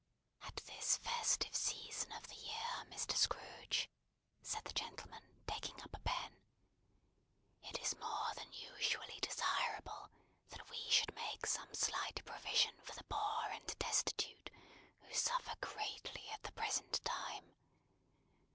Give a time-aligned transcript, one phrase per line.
[0.47, 3.15] "At this festive season of the year, Mr.
[3.15, 3.87] Scrooge,"
[4.41, 6.37] said the gentleman, taking up a pen,
[7.61, 10.09] "it is more than usually desirable
[10.49, 14.49] that we should make some slight provision for the Poor and destitute,
[15.01, 17.53] who suffer greatly at the present time.